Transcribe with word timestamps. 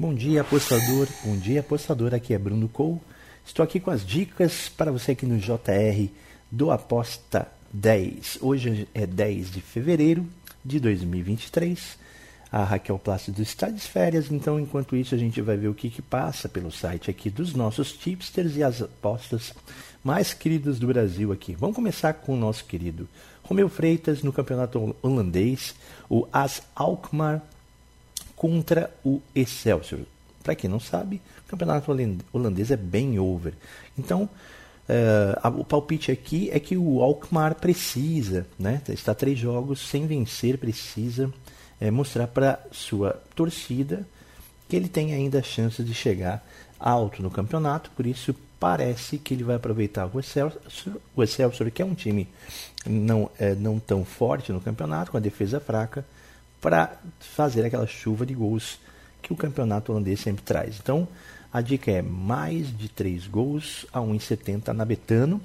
Bom 0.00 0.14
dia, 0.14 0.40
apostador. 0.40 1.06
Bom 1.22 1.36
dia, 1.36 1.60
apostador. 1.60 2.14
Aqui 2.14 2.32
é 2.32 2.38
Bruno 2.38 2.70
Cole. 2.70 2.98
Estou 3.44 3.62
aqui 3.62 3.78
com 3.78 3.90
as 3.90 4.02
dicas 4.02 4.66
para 4.66 4.90
você 4.90 5.12
aqui 5.12 5.26
no 5.26 5.36
JR 5.36 6.08
do 6.50 6.70
Aposta 6.70 7.46
10. 7.70 8.38
Hoje 8.40 8.88
é 8.94 9.06
10 9.06 9.50
de 9.50 9.60
fevereiro 9.60 10.26
de 10.64 10.80
2023. 10.80 11.98
A 12.50 12.64
Raquel 12.64 12.98
Plácido 12.98 13.42
está 13.42 13.68
de 13.68 13.82
férias, 13.82 14.32
então 14.32 14.58
enquanto 14.58 14.96
isso 14.96 15.14
a 15.14 15.18
gente 15.18 15.38
vai 15.42 15.58
ver 15.58 15.68
o 15.68 15.74
que, 15.74 15.90
que 15.90 16.00
passa 16.00 16.48
pelo 16.48 16.72
site 16.72 17.10
aqui 17.10 17.28
dos 17.28 17.52
nossos 17.52 17.92
tipsters 17.92 18.56
e 18.56 18.62
as 18.62 18.80
apostas 18.80 19.52
mais 20.02 20.32
queridas 20.32 20.78
do 20.78 20.86
Brasil 20.86 21.30
aqui. 21.30 21.54
Vamos 21.54 21.76
começar 21.76 22.14
com 22.14 22.32
o 22.32 22.38
nosso 22.38 22.64
querido 22.64 23.06
Romeu 23.42 23.68
Freitas 23.68 24.22
no 24.22 24.32
campeonato 24.32 24.96
holandês, 25.02 25.74
o 26.08 26.26
AS 26.32 26.62
Alkmaar 26.74 27.42
contra 28.40 28.90
o 29.04 29.20
Excelsior. 29.34 30.00
Para 30.42 30.54
quem 30.54 30.70
não 30.70 30.80
sabe, 30.80 31.20
o 31.44 31.50
campeonato 31.50 31.92
holandês 32.32 32.70
é 32.70 32.76
bem 32.76 33.18
over. 33.18 33.52
Então, 33.98 34.22
uh, 34.88 35.60
o 35.60 35.62
palpite 35.62 36.10
aqui 36.10 36.48
é 36.50 36.58
que 36.58 36.74
o 36.74 37.02
Alkmaar 37.02 37.56
precisa, 37.56 38.46
né, 38.58 38.80
está 38.88 39.14
três 39.14 39.38
jogos 39.38 39.86
sem 39.86 40.06
vencer, 40.06 40.56
precisa 40.56 41.30
é, 41.78 41.90
mostrar 41.90 42.28
para 42.28 42.58
sua 42.72 43.22
torcida 43.36 44.08
que 44.70 44.74
ele 44.74 44.88
tem 44.88 45.12
ainda 45.12 45.40
a 45.40 45.42
chance 45.42 45.84
de 45.84 45.92
chegar 45.92 46.42
alto 46.78 47.22
no 47.22 47.30
campeonato, 47.30 47.90
por 47.90 48.06
isso 48.06 48.34
parece 48.58 49.18
que 49.18 49.34
ele 49.34 49.44
vai 49.44 49.56
aproveitar 49.56 50.08
o 50.10 50.18
Excelsior, 50.18 50.62
o 51.14 51.22
Excelsior 51.22 51.70
que 51.70 51.82
é 51.82 51.84
um 51.84 51.94
time 51.94 52.26
não, 52.86 53.30
é, 53.38 53.54
não 53.54 53.78
tão 53.78 54.02
forte 54.02 54.50
no 54.50 54.62
campeonato, 54.62 55.10
com 55.10 55.18
a 55.18 55.20
defesa 55.20 55.60
fraca, 55.60 56.06
para 56.60 56.96
fazer 57.18 57.64
aquela 57.64 57.86
chuva 57.86 58.26
de 58.26 58.34
gols 58.34 58.78
que 59.22 59.32
o 59.32 59.36
campeonato 59.36 59.92
holandês 59.92 60.20
sempre 60.20 60.42
traz. 60.42 60.78
Então, 60.78 61.08
a 61.52 61.60
dica 61.60 61.90
é 61.90 62.02
mais 62.02 62.76
de 62.76 62.88
3 62.88 63.26
gols 63.26 63.86
a 63.92 64.00
1,70 64.00 64.68
na 64.68 64.84
Betano, 64.84 65.40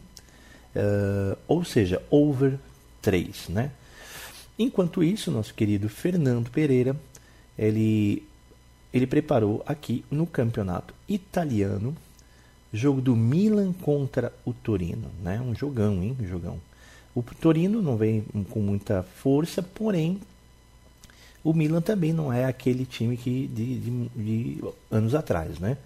uh, 0.76 1.38
ou 1.48 1.64
seja, 1.64 2.02
over 2.10 2.60
3. 3.02 3.50
Né? 3.50 3.72
Enquanto 4.58 5.04
isso, 5.04 5.32
nosso 5.32 5.54
querido 5.54 5.90
Fernando 5.90 6.50
Pereira, 6.50 6.96
ele, 7.58 8.24
ele 8.94 9.08
preparou 9.08 9.64
aqui 9.66 10.06
no 10.12 10.28
campeonato 10.28 10.94
italiano, 11.08 11.96
jogo 12.72 13.02
do 13.02 13.16
Milan 13.16 13.74
contra 13.74 14.32
o 14.46 14.54
Torino. 14.54 15.10
Né? 15.24 15.42
Um 15.42 15.56
jogão, 15.56 16.04
hein? 16.04 16.16
Um 16.20 16.28
jogão. 16.28 16.60
O 17.16 17.24
Torino 17.24 17.82
não 17.82 17.96
vem 17.96 18.26
com 18.50 18.60
muita 18.60 19.02
força, 19.02 19.64
porém 19.64 20.20
o 21.46 21.54
Milan 21.54 21.80
também 21.80 22.12
não 22.12 22.34
é 22.34 22.44
aquele 22.44 22.88
time 22.88 23.16
que 23.16 23.46
de, 23.48 23.80
de, 23.80 24.10
de, 24.16 24.64
anos 24.90 25.14
atrás, 25.14 25.60
né? 25.60 25.78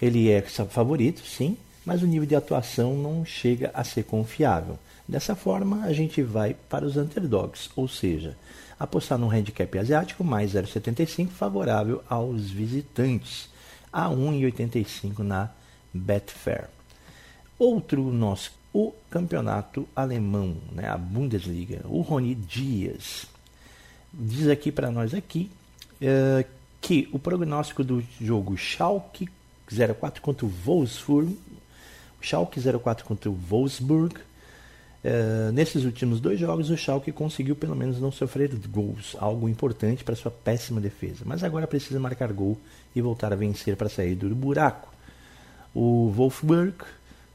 Ele 0.00 0.30
é 0.30 0.40
favorito, 0.40 1.26
sim, 1.26 1.56
mas 1.84 2.00
o 2.00 2.06
nível 2.06 2.28
de 2.28 2.36
atuação 2.36 2.94
não 2.94 3.24
chega 3.24 3.72
a 3.74 3.82
ser 3.82 4.04
confiável. 4.04 4.78
Dessa 5.08 5.34
forma, 5.34 5.82
a 5.82 5.92
gente 5.92 6.22
vai 6.22 6.54
para 6.54 6.86
os 6.86 6.96
underdogs, 6.96 7.68
ou 7.74 7.88
seja, 7.88 8.36
apostar 8.78 9.18
num 9.18 9.28
handicap 9.28 9.76
asiático 9.76 10.22
mais 10.22 10.54
0,75 10.54 11.26
favorável 11.30 12.04
aos 12.08 12.48
visitantes, 12.48 13.50
a 13.92 14.08
1,85 14.08 15.18
na 15.18 15.50
Betfair. 15.92 16.68
Outro 17.58 18.12
nosso, 18.12 18.52
o 18.72 18.92
campeonato 19.10 19.88
alemão, 19.94 20.56
né, 20.70 20.88
a 20.88 20.96
Bundesliga, 20.96 21.80
o 21.86 22.00
Rony 22.00 22.36
Dias 22.36 23.26
diz 24.12 24.48
aqui 24.48 24.72
para 24.72 24.90
nós 24.90 25.14
aqui 25.14 25.50
uh, 26.02 26.44
que 26.80 27.08
o 27.12 27.18
prognóstico 27.18 27.84
do 27.84 28.02
jogo 28.20 28.56
Schalke 28.56 29.28
04 29.66 30.20
contra 30.20 30.44
o 30.44 30.48
Wolfsburg, 30.48 31.38
Schalke 32.20 32.60
04 32.60 33.04
contra 33.04 33.30
o 33.30 33.34
Wolfsburg, 33.34 34.16
uh, 34.16 35.52
nesses 35.52 35.84
últimos 35.84 36.20
dois 36.20 36.40
jogos 36.40 36.70
o 36.70 36.76
Schalke 36.76 37.12
conseguiu 37.12 37.54
pelo 37.54 37.76
menos 37.76 38.00
não 38.00 38.10
sofrer 38.10 38.54
gols, 38.68 39.16
algo 39.18 39.48
importante 39.48 40.02
para 40.02 40.16
sua 40.16 40.30
péssima 40.30 40.80
defesa, 40.80 41.22
mas 41.24 41.44
agora 41.44 41.66
precisa 41.66 42.00
marcar 42.00 42.32
gol 42.32 42.58
e 42.94 43.00
voltar 43.00 43.32
a 43.32 43.36
vencer 43.36 43.76
para 43.76 43.88
sair 43.88 44.14
do 44.14 44.34
buraco. 44.34 44.92
O 45.72 46.10
Wolfsburg 46.10 46.74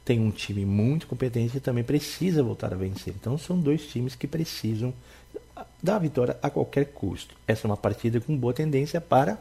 tem 0.04 0.20
um 0.20 0.30
time 0.30 0.64
muito 0.64 1.06
competente 1.06 1.56
e 1.56 1.60
também 1.60 1.82
precisa 1.82 2.42
voltar 2.42 2.72
a 2.72 2.76
vencer. 2.76 3.14
Então 3.18 3.38
são 3.38 3.58
dois 3.58 3.86
times 3.86 4.14
que 4.14 4.26
precisam 4.26 4.92
da 5.82 5.98
vitória 5.98 6.36
a 6.42 6.50
qualquer 6.50 6.86
custo. 6.86 7.34
Essa 7.46 7.66
é 7.66 7.70
uma 7.70 7.76
partida 7.76 8.20
com 8.20 8.36
boa 8.36 8.52
tendência 8.52 9.00
para 9.00 9.38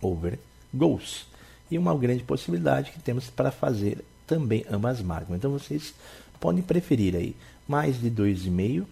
over 0.00 0.38
goals. 0.72 1.26
E 1.70 1.76
uma 1.76 1.96
grande 1.96 2.22
possibilidade 2.22 2.92
que 2.92 3.00
temos 3.00 3.28
para 3.28 3.50
fazer 3.50 4.04
também 4.26 4.64
ambas 4.70 5.02
marcam. 5.02 5.36
Então 5.36 5.50
vocês 5.50 5.94
podem 6.40 6.62
preferir 6.62 7.14
aí 7.14 7.36
mais 7.66 8.00
de 8.00 8.10
2,5, 8.10 8.86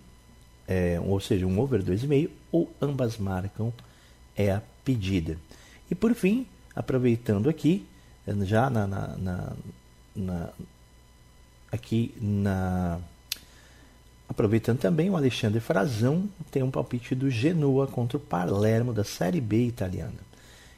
é, 0.69 1.01
ou 1.01 1.21
seja, 1.21 1.47
um 1.47 1.59
over 1.59 1.83
2,5 1.83 2.31
ou 2.53 2.71
ambas 2.81 3.17
marcam 3.17 3.73
é 4.37 4.51
a 4.51 4.63
pedida. 4.85 5.39
E 5.91 5.95
por 5.95 6.15
fim, 6.15 6.47
aproveitando 6.75 7.49
aqui, 7.49 7.87
já 8.43 8.69
na, 8.69 8.87
na, 8.87 9.17
na, 9.17 9.53
na 10.15 10.49
aqui 11.71 12.15
na 12.21 13.01
Aproveitando 14.37 14.81
também, 14.81 15.09
o 15.09 15.17
Alexandre 15.17 15.61
Frazão 15.61 16.29
tem 16.51 16.63
um 16.63 16.71
palpite 16.71 17.15
do 17.15 17.31
Genoa 17.31 17.87
contra 17.87 18.19
o 18.19 18.21
Palermo 18.21 18.93
da 18.93 19.03
Série 19.03 19.41
B 19.41 19.65
italiana. 19.65 20.13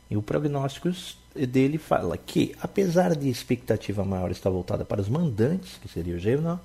E 0.08 0.16
o 0.16 0.22
prognóstico 0.22 0.88
dele 1.34 1.76
fala 1.76 2.16
que, 2.16 2.54
apesar 2.62 3.16
de 3.16 3.28
expectativa 3.28 4.04
maior 4.04 4.30
estar 4.30 4.48
voltada 4.48 4.84
para 4.84 5.00
os 5.00 5.08
mandantes, 5.08 5.76
que 5.82 5.88
seria 5.88 6.14
o 6.14 6.20
Genoa, 6.20 6.60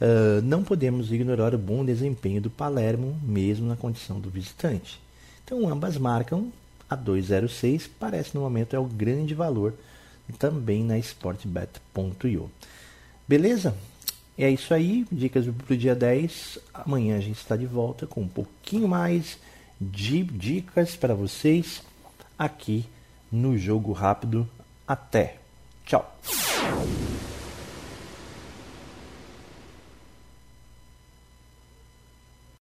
uh, 0.00 0.40
não 0.42 0.64
podemos 0.64 1.12
ignorar 1.12 1.54
o 1.54 1.58
bom 1.58 1.84
desempenho 1.84 2.40
do 2.40 2.48
Palermo, 2.48 3.20
mesmo 3.22 3.68
na 3.68 3.76
condição 3.76 4.18
do 4.18 4.30
visitante. 4.30 4.98
Então, 5.44 5.68
ambas 5.68 5.98
marcam 5.98 6.50
a 6.88 6.96
2,06, 6.96 7.90
parece 8.00 8.34
no 8.34 8.40
momento 8.40 8.74
é 8.74 8.78
o 8.78 8.86
grande 8.86 9.34
valor 9.34 9.74
também 10.38 10.82
na 10.82 10.96
sportbet.io. 10.96 12.50
Beleza? 13.28 13.74
É 14.36 14.50
isso 14.50 14.74
aí, 14.74 15.06
dicas 15.12 15.46
para 15.46 15.74
o 15.74 15.76
dia 15.76 15.94
10. 15.94 16.58
Amanhã 16.72 17.16
a 17.16 17.20
gente 17.20 17.38
está 17.38 17.56
de 17.56 17.66
volta 17.66 18.06
com 18.06 18.22
um 18.22 18.28
pouquinho 18.28 18.88
mais 18.88 19.38
de 19.80 20.24
dicas 20.24 20.96
para 20.96 21.14
vocês 21.14 21.82
aqui 22.38 22.84
no 23.30 23.56
Jogo 23.56 23.92
Rápido. 23.92 24.48
Até! 24.86 25.36
Tchau! 25.86 26.18